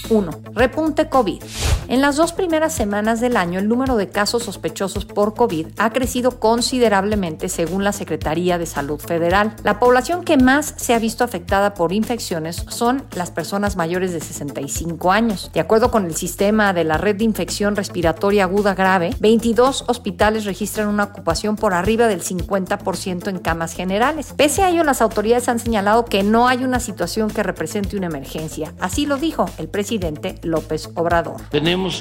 1. 0.08 0.30
Repunte 0.54 1.08
COVID. 1.08 1.42
En 1.90 2.02
las 2.02 2.16
dos 2.16 2.34
primeras 2.34 2.74
semanas 2.74 3.18
del 3.18 3.34
año, 3.34 3.58
el 3.58 3.66
número 3.66 3.96
de 3.96 4.10
casos 4.10 4.42
sospechosos 4.42 5.06
por 5.06 5.32
COVID 5.32 5.68
ha 5.78 5.90
crecido 5.90 6.38
considerablemente 6.38 7.48
según 7.48 7.82
la 7.82 7.92
Secretaría 7.92 8.58
de 8.58 8.66
Salud 8.66 9.00
Federal. 9.00 9.56
La 9.64 9.78
población 9.78 10.22
que 10.22 10.36
más 10.36 10.74
se 10.76 10.92
ha 10.92 10.98
visto 10.98 11.24
afectada 11.24 11.72
por 11.72 11.94
infecciones 11.94 12.66
son 12.68 13.04
las 13.16 13.30
personas 13.30 13.76
mayores 13.76 14.12
de 14.12 14.20
65 14.20 15.10
años. 15.10 15.50
De 15.54 15.60
acuerdo 15.60 15.90
con 15.90 16.04
el 16.04 16.14
sistema 16.14 16.74
de 16.74 16.84
la 16.84 16.98
Red 16.98 17.16
de 17.16 17.24
Infección 17.24 17.74
Respiratoria 17.74 18.44
Aguda 18.44 18.74
Grave, 18.74 19.14
22 19.20 19.86
hospitales 19.88 20.44
registran 20.44 20.88
una 20.88 21.04
ocupación 21.04 21.56
por 21.56 21.72
arriba 21.72 22.06
del 22.06 22.20
50% 22.20 23.28
en 23.28 23.38
camas 23.38 23.72
generales. 23.72 24.34
Pese 24.36 24.62
a 24.62 24.68
ello, 24.68 24.84
las 24.84 25.00
autoridades 25.00 25.48
han 25.48 25.58
señalado 25.58 26.04
que 26.04 26.22
no 26.22 26.48
hay 26.48 26.64
una 26.64 26.80
situación 26.80 27.30
que 27.30 27.42
represente 27.42 27.96
una 27.96 28.08
emergencia. 28.08 28.74
Así 28.78 29.06
lo 29.06 29.16
dijo 29.16 29.46
el 29.56 29.68
presidente 29.68 30.34
López 30.42 30.90
Obrador. 30.94 31.36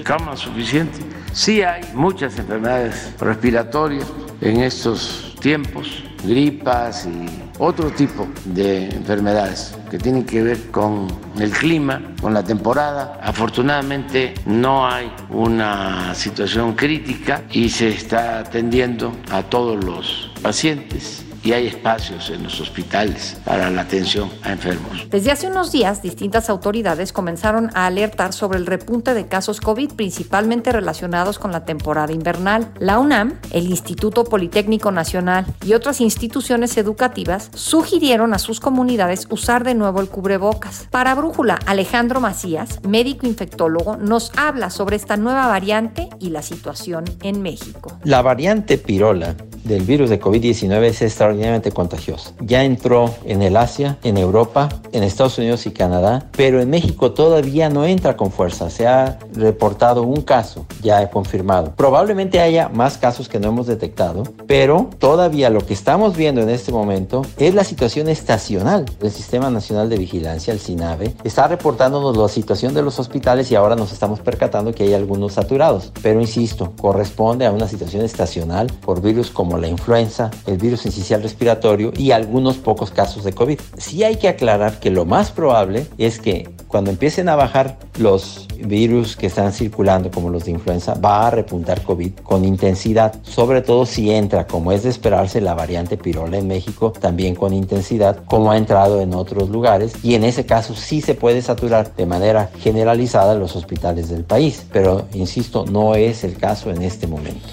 Camas 0.04 0.40
suficientes. 0.40 1.06
Sí 1.34 1.62
hay 1.62 1.82
muchas 1.94 2.38
enfermedades 2.40 3.14
respiratorias 3.20 4.08
en 4.42 4.62
estos 4.62 5.36
tiempos, 5.40 6.04
gripas 6.24 7.06
y 7.06 7.26
otro 7.60 7.92
tipo 7.92 8.28
de 8.46 8.90
enfermedades 8.90 9.76
que 9.90 9.98
tienen 9.98 10.26
que 10.26 10.42
ver 10.42 10.72
con 10.72 11.08
el 11.40 11.52
clima, 11.52 12.02
con 12.22 12.34
la 12.34 12.44
temporada. 12.44 13.20
Afortunadamente 13.22 14.34
no 14.46 14.88
hay 14.88 15.12
una 15.30 16.14
situación 16.16 16.74
crítica 16.74 17.44
y 17.52 17.70
se 17.70 17.90
está 17.90 18.40
atendiendo 18.40 19.12
a 19.32 19.44
todos 19.44 19.84
los 19.84 20.32
pacientes 20.42 21.27
y 21.48 21.54
hay 21.54 21.68
espacios 21.68 22.30
en 22.30 22.44
los 22.44 22.60
hospitales 22.60 23.38
para 23.46 23.70
la 23.70 23.84
atención 23.84 24.30
a 24.44 24.52
enfermos. 24.52 25.08
Desde 25.10 25.32
hace 25.32 25.48
unos 25.48 25.72
días, 25.72 26.02
distintas 26.02 26.50
autoridades 26.50 27.14
comenzaron 27.14 27.70
a 27.74 27.86
alertar 27.86 28.34
sobre 28.34 28.58
el 28.58 28.66
repunte 28.66 29.14
de 29.14 29.30
casos 29.30 29.62
COVID, 29.62 29.94
principalmente 29.94 30.74
relacionados 30.74 31.40
con 31.40 31.54
la 31.54 31.64
temporada 31.64 32.12
invernal. 32.12 32.68
La 32.80 33.00
UNAM, 33.00 33.40
el 33.52 33.68
Instituto 33.68 34.26
Politécnico 34.26 34.92
Nacional 34.92 35.46
y 35.66 35.72
otras 35.72 36.02
instituciones 36.02 36.76
educativas 36.76 37.50
sugirieron 37.54 38.34
a 38.34 38.40
sus 38.40 38.60
comunidades 38.60 39.26
usar 39.30 39.64
de 39.64 39.74
nuevo 39.74 40.02
el 40.02 40.10
cubrebocas. 40.10 40.88
Para 40.92 41.16
Brújula, 41.16 41.60
Alejandro 41.66 42.20
Macías, 42.20 42.84
médico 42.84 43.26
infectólogo, 43.26 43.96
nos 43.96 44.34
habla 44.38 44.70
sobre 44.70 44.98
esta 44.98 45.16
nueva 45.16 45.48
variante 45.48 46.10
y 46.20 46.32
la 46.32 46.42
situación 46.42 47.06
en 47.22 47.42
México. 47.42 47.98
La 48.04 48.22
variante 48.22 48.78
pirola 48.78 49.34
del 49.68 49.84
virus 49.84 50.10
de 50.10 50.20
COVID-19 50.20 50.84
es 50.84 51.02
extraordinariamente 51.02 51.72
contagiosa. 51.72 52.32
Ya 52.42 52.64
entró 52.64 53.14
en 53.26 53.42
el 53.42 53.58
Asia, 53.58 53.98
en 54.04 54.18
Europa, 54.18 54.70
en 54.92 55.04
Estados 55.04 55.38
Unidos 55.38 55.66
y 55.66 55.72
Canadá, 55.72 56.28
pero 56.36 56.62
en 56.62 56.70
México 56.70 57.12
todavía 57.12 57.70
no 57.70 57.86
entra 57.86 58.18
con 58.18 58.32
fuerza. 58.32 58.70
Se 58.70 58.88
ha 58.88 59.20
reportado 59.34 60.04
un 60.04 60.22
caso 60.22 60.66
ya 60.82 61.10
confirmado. 61.10 61.74
Probablemente 61.76 62.40
haya 62.40 62.70
más 62.70 62.98
casos 62.98 63.30
que 63.30 63.40
no 63.40 63.50
hemos 63.50 63.68
detectado, 63.68 64.24
pero 64.48 64.90
todavía 65.00 65.50
lo 65.50 65.66
que 65.66 65.74
estamos 65.74 66.16
viendo 66.16 66.42
en 66.42 66.50
este 66.50 66.72
momento 66.72 67.24
es 67.38 67.54
la 67.54 67.64
situación 67.64 68.08
estacional. 68.10 68.86
El 69.02 69.12
Sistema 69.12 69.50
Nacional 69.50 69.90
de 69.90 69.98
Vigilancia, 69.98 70.54
el 70.54 70.60
SINAVE, 70.60 71.14
está 71.24 71.48
reportándonos 71.48 72.16
la 72.16 72.30
situación 72.30 72.74
de 72.74 72.82
los 72.82 73.00
hospitales 73.00 73.52
y 73.52 73.56
ahora 73.56 73.76
nos 73.76 73.92
estamos 73.92 74.20
percatando 74.20 74.74
que 74.74 74.84
hay 74.84 74.94
algunos 74.94 75.34
saturados. 75.34 75.92
Pero 76.02 76.22
insisto, 76.22 76.74
corresponde 76.80 77.46
a 77.46 77.52
una 77.52 77.68
situación 77.68 78.04
estacional 78.04 78.68
por 78.82 79.02
virus 79.02 79.30
como 79.32 79.57
la 79.58 79.68
influenza, 79.68 80.32
el 80.46 80.58
virus 80.58 80.86
incisional 80.86 81.24
respiratorio 81.24 81.94
y 81.96 82.12
algunos 82.12 82.58
pocos 82.58 82.92
casos 82.92 83.24
de 83.24 83.34
COVID. 83.34 83.60
Sí 83.78 84.04
hay 84.04 84.18
que 84.18 84.28
aclarar 84.28 84.80
que 84.80 84.92
lo 84.92 85.06
más 85.06 85.32
probable 85.32 85.88
es 85.98 86.20
que 86.20 86.50
cuando 86.68 86.92
empiecen 86.92 87.30
a 87.30 87.36
bajar 87.36 87.78
los 87.98 88.48
virus 88.60 89.16
que 89.16 89.28
están 89.28 89.54
circulando 89.54 90.12
como 90.12 90.30
los 90.30 90.46
de 90.46 90.52
influenza, 90.52 90.96
va 90.96 91.28
a 91.28 91.32
repuntar 91.32 91.82
COVID 91.84 92.12
con 92.24 92.44
intensidad, 92.44 93.16
sobre 93.24 93.62
todo 93.62 93.86
si 93.86 94.12
entra, 94.12 94.48
como 94.48 94.72
es 94.72 94.84
de 94.84 94.90
esperarse, 94.90 95.42
la 95.42 95.54
variante 95.54 95.98
pirola 95.98 96.38
en 96.38 96.48
México, 96.48 96.92
también 96.92 97.36
con 97.36 97.54
intensidad, 97.54 98.24
como 98.26 98.52
ha 98.52 98.58
entrado 98.58 99.02
en 99.02 99.14
otros 99.14 99.50
lugares, 99.50 99.94
y 100.04 100.16
en 100.16 100.24
ese 100.24 100.46
caso 100.46 100.76
sí 100.76 101.02
se 101.02 101.16
puede 101.16 101.42
saturar 101.42 101.96
de 101.96 102.06
manera 102.06 102.50
generalizada 102.60 103.36
los 103.36 103.56
hospitales 103.56 104.10
del 104.10 104.24
país, 104.24 104.66
pero 104.72 105.08
insisto, 105.14 105.66
no 105.66 105.96
es 105.96 106.24
el 106.24 106.38
caso 106.38 106.72
en 106.72 106.82
este 106.82 107.08
momento. 107.08 107.48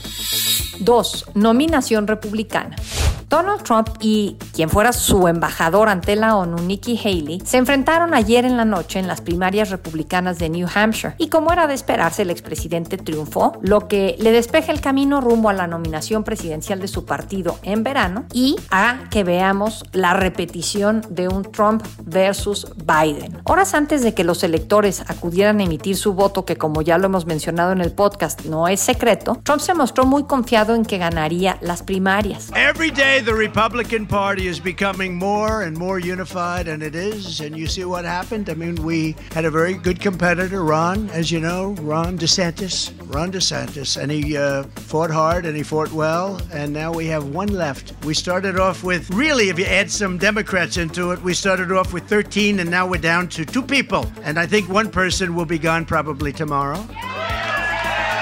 2. 0.81 1.27
Nominación 1.35 2.07
republicana. 2.07 2.77
Donald 3.29 3.63
Trump 3.63 3.89
y 4.01 4.37
quien 4.53 4.69
fuera 4.69 4.93
su 4.93 5.29
embajador 5.29 5.89
ante 5.89 6.17
la 6.17 6.37
ONU, 6.37 6.59
Nikki 6.59 6.99
Haley, 7.03 7.43
se 7.45 7.57
enfrentaron 7.57 8.15
ayer 8.15 8.45
en 8.45 8.57
la 8.57 8.65
noche 8.65 8.99
en 8.99 9.07
las 9.07 9.21
primarias 9.21 9.71
republicanas 9.71 10.39
de 10.39 10.49
New 10.49 10.69
Hampshire. 10.73 11.15
Y 11.19 11.29
como 11.29 11.53
era 11.53 11.67
de 11.67 11.75
esperarse, 11.75 12.23
el 12.23 12.31
expresidente 12.31 12.97
triunfó, 12.97 13.59
lo 13.63 13.89
que 13.89 14.17
le 14.19 14.33
despeja 14.33 14.73
el 14.73 14.81
camino 14.81 15.21
rumbo 15.21 15.49
a 15.49 15.53
la 15.53 15.67
nominación 15.67 16.25
presidencial 16.25 16.81
de 16.81 16.89
su 16.89 17.05
partido 17.05 17.59
en 17.63 17.83
verano 17.83 18.25
y 18.33 18.57
a 18.71 19.09
que 19.11 19.25
veamos 19.25 19.85
la 19.93 20.15
repetición 20.15 21.05
de 21.11 21.29
un 21.29 21.43
Trump 21.43 21.83
versus 22.05 22.67
Biden. 22.77 23.41
Horas 23.45 23.75
antes 23.75 24.03
de 24.03 24.15
que 24.15 24.25
los 24.25 24.43
electores 24.45 25.03
acudieran 25.09 25.61
a 25.61 25.65
emitir 25.65 25.97
su 25.97 26.15
voto, 26.15 26.45
que 26.45 26.57
como 26.57 26.83
ya 26.83 26.99
lo 26.99 27.07
hemos 27.07 27.27
mencionado 27.27 27.73
en 27.73 27.81
el 27.81 27.93
podcast, 27.93 28.45
no 28.45 28.69
es 28.69 28.81
secreto, 28.81 29.39
Trump 29.43 29.61
se 29.61 29.75
mostró 29.75 30.05
muy 30.05 30.25
confiado 30.25 30.75
en 30.75 30.85
que 30.85 30.99
ganaría 30.99 31.59
las 31.61 31.83
primarias. 31.83 32.51
The 33.25 33.35
Republican 33.35 34.07
Party 34.07 34.47
is 34.47 34.61
becoming 34.61 35.15
more 35.15 35.63
and 35.63 35.77
more 35.79 35.99
unified, 35.99 36.69
and 36.69 36.83
it 36.83 36.95
is. 36.95 37.41
And 37.41 37.57
you 37.57 37.67
see 37.67 37.85
what 37.85 38.05
happened. 38.05 38.51
I 38.51 38.55
mean, 38.55 38.75
we 38.77 39.17
had 39.33 39.47
a 39.47 39.51
very 39.51 39.75
good 39.75 39.99
competitor, 39.99 40.63
Ron, 40.63 41.09
as 41.11 41.33
you 41.33 41.41
know, 41.41 41.71
Ron 41.81 42.19
DeSantis. 42.19 42.93
Ron 43.15 43.33
DeSantis, 43.33 44.01
and 44.01 44.13
he 44.13 44.37
uh, 44.37 44.65
fought 44.75 45.11
hard 45.11 45.47
and 45.47 45.57
he 45.57 45.63
fought 45.63 45.91
well, 45.93 46.41
and 46.53 46.73
now 46.73 46.93
we 46.93 47.07
have 47.07 47.29
one 47.29 47.49
left. 47.49 47.95
We 48.05 48.13
started 48.13 48.59
off 48.59 48.85
with 48.85 49.09
really, 49.11 49.49
if 49.49 49.59
you 49.59 49.65
add 49.65 49.91
some 49.91 50.19
Democrats 50.19 50.77
into 50.77 51.13
it, 51.13 51.23
we 51.23 51.33
started 51.33 51.73
off 51.73 51.93
with 51.95 52.07
13, 52.09 52.61
and 52.61 52.71
now 52.71 52.87
we're 52.87 53.01
down 53.01 53.29
to 53.31 53.47
two 53.47 53.63
people. 53.63 54.11
And 54.23 54.39
I 54.39 54.47
think 54.47 54.69
one 54.69 54.91
person 54.91 55.35
will 55.35 55.47
be 55.47 55.59
gone 55.59 55.87
probably 55.87 56.33
tomorrow. 56.33 56.87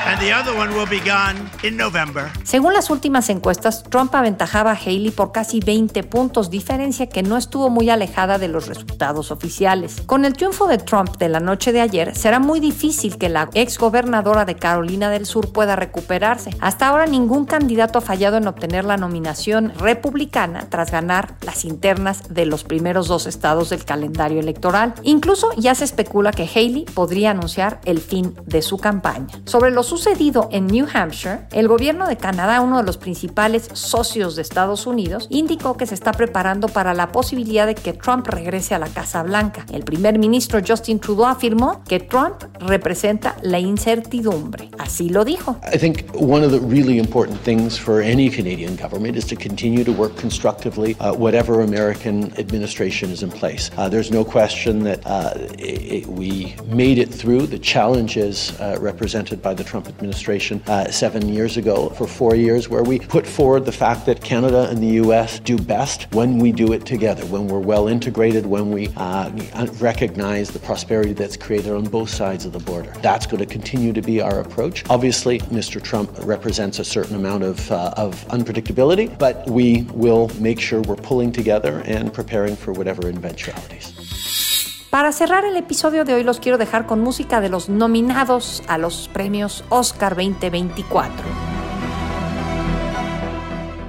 And 0.05 0.21
the 0.21 0.33
other 0.33 0.53
one 0.57 0.75
will 0.75 0.89
be 0.89 0.99
gone 0.99 1.49
in 1.63 1.77
November. 1.77 2.31
Según 2.43 2.75
las 2.75 2.91
últimas 2.91 3.31
encuestas, 3.31 3.85
Trump 3.85 4.13
aventajaba 4.15 4.73
a 4.73 4.75
Haley 4.75 5.13
por 5.13 5.31
casi 5.31 5.61
20 5.61 6.03
puntos, 6.03 6.51
diferencia 6.51 7.09
que 7.09 7.23
no 7.23 7.37
estuvo 7.37 7.71
muy 7.71 7.89
alejada 7.89 8.39
de 8.39 8.49
los 8.49 8.67
resultados 8.67 9.31
oficiales. 9.31 10.03
Con 10.05 10.25
el 10.25 10.33
triunfo 10.33 10.67
de 10.67 10.79
Trump 10.79 11.19
de 11.19 11.29
la 11.29 11.39
noche 11.39 11.73
de 11.73 11.81
ayer, 11.81 12.17
será 12.17 12.41
muy 12.41 12.59
difícil 12.59 13.17
que 13.17 13.29
la 13.29 13.49
ex 13.55 13.79
gobernadora 13.79 14.45
de 14.45 14.57
Carolina 14.57 15.09
del 15.09 15.25
Sur 15.25 15.53
pueda 15.53 15.77
recuperarse. 15.77 16.51
Hasta 16.61 16.89
ahora 16.89 17.07
ningún 17.07 17.45
candidato 17.45 17.99
ha 17.99 18.03
fallado 18.03 18.39
en 18.39 18.49
obtener 18.49 18.85
la 18.85 18.97
nominación 18.97 19.73
republicana 19.79 20.67
tras 20.69 20.91
ganar 20.91 21.37
las 21.43 21.65
internas 21.65 22.25
de 22.29 22.47
los 22.47 22.65
primeros 22.65 23.07
dos 23.07 23.27
estados 23.27 23.71
del 23.71 23.85
calendario 23.85 24.41
electoral. 24.41 24.95
Incluso 25.05 25.51
ya 25.57 25.77
se 25.77 25.85
especula 25.85 26.33
que 26.33 26.51
Haley 26.53 26.87
podría 26.93 27.31
anunciar 27.31 27.81
el 27.85 28.01
fin 28.01 28.35
de 28.47 28.63
su 28.63 28.79
campaña. 28.79 29.29
Sobre 29.45 29.71
los 29.71 29.92
sucedido 29.93 30.49
en 30.53 30.69
New 30.69 30.87
Hampshire, 30.91 31.41
el 31.53 31.69
gobierno 31.69 32.09
de 32.09 32.17
Canadá, 32.17 32.63
uno 32.63 32.79
de 32.79 32.83
los 32.83 32.97
principales 32.97 33.69
socios 33.75 34.37
de 34.37 34.41
Estados 34.41 34.87
Unidos, 34.87 35.27
indicó 35.29 35.77
que 35.77 35.85
se 35.85 35.93
está 35.93 36.13
preparando 36.13 36.69
para 36.69 36.95
la 36.95 37.13
posibilidad 37.13 37.67
de 37.67 37.75
que 37.75 37.93
Trump 37.93 38.27
regrese 38.27 38.75
a 38.75 38.79
la 38.79 38.87
Casa 38.87 39.23
Blanca. 39.23 39.67
El 39.71 39.85
primer 39.85 40.19
ministro 40.19 40.61
Justin 40.67 40.99
Trudeau 40.99 41.27
afirmó 41.27 41.85
que 41.87 42.01
Trump 42.01 42.43
representa 42.59 43.37
la 43.43 43.59
incertidumbre. 43.59 44.71
Así 44.79 45.11
lo 45.11 45.27
dijo. 45.27 45.59
I 45.71 45.77
think 45.77 46.07
one 46.15 46.43
of 46.43 46.53
the 46.53 46.61
really 46.61 46.99
important 46.99 47.39
things 47.45 47.79
for 47.79 48.01
any 48.01 48.31
Canadian 48.31 48.77
government 48.77 49.15
is 49.15 49.27
to 49.27 49.37
continue 49.37 49.85
to 49.85 49.93
work 49.93 50.17
constructively 50.19 50.97
uh, 51.01 51.13
whatever 51.13 51.61
American 51.61 52.33
administration 52.39 53.11
is 53.11 53.23
in 53.23 53.31
place. 53.31 53.71
Uh, 53.77 53.91
there's 53.91 54.11
no 54.11 54.25
question 54.25 54.85
that 54.85 55.01
uh, 55.05 55.35
it, 55.59 56.07
we 56.07 56.57
made 56.69 56.97
it 56.97 57.11
through 57.11 57.47
the 57.47 57.59
challenges 57.59 58.59
uh, 58.59 58.79
represented 58.81 59.43
by 59.43 59.53
the 59.53 59.63
Trump 59.63 59.82
administration 59.89 60.63
uh, 60.67 60.91
seven 60.91 61.29
years 61.29 61.57
ago 61.57 61.91
for 61.91 62.07
four 62.07 62.35
years, 62.35 62.69
where 62.69 62.83
we 62.83 62.99
put 62.99 63.27
forward 63.27 63.65
the 63.65 63.73
fact 63.73 64.07
that 64.07 64.23
Canada 64.23 64.69
and 64.71 64.83
the 64.83 64.95
U.S. 65.03 65.41
do 65.41 65.57
best 65.57 66.13
when 66.13 66.39
we 66.39 66.53
do 66.53 66.73
it 66.73 66.85
together, 66.87 67.25
when 67.27 67.47
we're 67.47 67.59
well 67.59 67.89
integrated, 67.89 68.47
when 68.47 68.71
we 68.71 68.89
uh, 68.97 69.31
recognize 69.81 70.51
the 70.51 70.59
prosperity 70.59 71.13
that's 71.13 71.37
created 71.37 71.73
on 71.73 71.85
both 71.85 72.11
sides 72.11 72.45
of 72.45 72.53
the 72.53 72.59
border. 72.59 72.93
That's 73.03 73.27
going 73.27 73.41
to 73.41 73.47
continue 73.47 73.93
to 73.93 74.03
be 74.03 74.21
our 74.21 74.41
approach. 74.41 74.85
Obviously, 74.91 75.39
Mr. 75.41 75.83
Trump 75.83 76.11
represents 76.23 76.79
a 76.79 76.85
certain 76.85 77.17
amount 77.17 77.45
of, 77.45 77.71
uh, 77.71 77.95
of 77.97 78.25
unpredictability, 78.29 79.19
but 79.19 79.49
we 79.49 79.83
will 79.93 80.31
make 80.41 80.61
sure 80.61 80.81
we're 80.83 80.97
pulling 80.97 81.33
together 81.33 81.83
and 81.87 82.13
preparing 82.13 82.57
for 82.57 82.73
whatever 82.73 83.09
eventualities. 83.09 84.12
Para 84.93 85.11
cerrar 85.13 85.47
el 85.47 85.57
episodio 85.57 86.05
de 86.05 86.13
hoy 86.13 86.23
los 86.23 86.39
quiero 86.39 86.59
dejar 86.59 86.85
con 86.85 87.01
música 87.01 87.41
de 87.41 87.49
los 87.49 87.71
nominados 87.71 88.63
a 88.69 88.77
los 88.77 89.09
premios 89.11 89.65
Oscar 89.71 90.15
2024. 90.15 91.17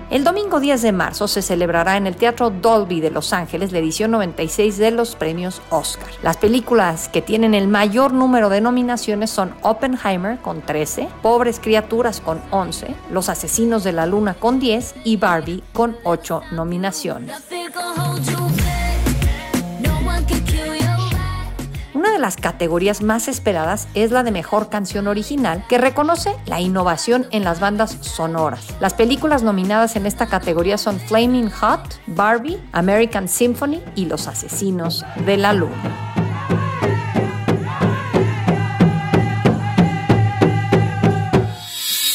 El 0.10 0.24
domingo 0.24 0.62
10 0.62 0.82
de 0.82 0.94
marzo 0.94 1.28
se 1.28 1.42
celebrará 1.42 1.98
en 1.98 2.08
el 2.08 2.16
Teatro 2.16 2.52
Dolby 2.52 3.02
de 3.02 3.12
Los 3.12 3.34
Ángeles 3.34 3.74
la 3.74 3.80
edición 3.80 4.12
96 4.12 4.78
de 4.78 4.92
los 4.92 5.18
premios 5.18 5.62
Oscar. 5.72 6.08
Las 6.22 6.38
películas 6.38 7.10
que 7.10 7.22
tienen 7.22 7.54
el 7.54 7.68
mayor 7.68 8.14
número 8.14 8.48
de 8.48 8.62
nominaciones 8.62 9.30
son 9.30 9.54
Oppenheimer 9.62 10.38
con 10.38 10.62
13, 10.62 11.10
Pobres 11.22 11.60
Criaturas 11.60 12.22
con 12.22 12.40
11, 12.52 12.96
Los 13.12 13.28
Asesinos 13.28 13.84
de 13.84 13.92
la 13.92 14.06
Luna 14.06 14.36
con 14.36 14.62
10 14.62 14.96
y 15.04 15.18
Barbie 15.18 15.64
con 15.74 15.98
8 16.06 16.44
nominaciones. 16.54 17.34
Las 22.24 22.38
categorías 22.38 23.02
más 23.02 23.28
esperadas 23.28 23.90
es 23.96 24.12
la 24.12 24.24
de 24.24 24.32
mejor 24.32 24.70
canción 24.70 25.08
original, 25.08 25.66
que 25.68 25.78
reconoce 25.78 26.34
la 26.46 26.62
innovación 26.62 27.28
en 27.32 27.44
las 27.44 27.60
bandas 27.60 27.98
sonoras. 28.00 28.66
Las 28.80 28.94
películas 28.94 29.44
nominadas 29.44 29.98
en 29.98 30.06
esta 30.06 30.28
categoría 30.28 30.78
son 30.78 31.02
Flaming 31.02 31.50
Hot, 31.50 32.00
Barbie, 32.08 32.62
American 32.72 33.28
Symphony 33.28 33.82
y 33.96 34.06
Los 34.06 34.28
Asesinos 34.28 35.06
de 35.26 35.36
la 35.36 35.52
Luna. 35.52 36.13